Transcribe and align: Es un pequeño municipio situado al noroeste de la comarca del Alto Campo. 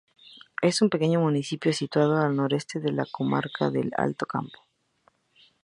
Es 0.63 0.81
un 0.81 0.89
pequeño 0.89 1.19
municipio 1.19 1.71
situado 1.71 2.17
al 2.17 2.35
noroeste 2.35 2.79
de 2.79 2.91
la 2.91 3.05
comarca 3.05 3.69
del 3.69 3.91
Alto 3.95 4.25
Campo. 4.25 4.57